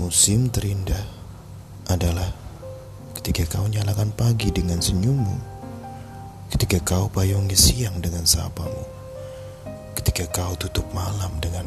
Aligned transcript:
Musim 0.00 0.48
terindah 0.48 1.04
adalah 1.92 2.32
ketika 3.20 3.44
kau 3.52 3.68
nyalakan 3.68 4.08
pagi 4.16 4.48
dengan 4.48 4.80
senyummu, 4.80 5.36
ketika 6.48 6.80
kau 6.80 7.12
payungi 7.12 7.52
siang 7.52 8.00
dengan 8.00 8.24
sapamu, 8.24 8.80
ketika 9.92 10.24
kau 10.32 10.56
tutup 10.56 10.88
malam 10.96 11.28
dengan 11.44 11.59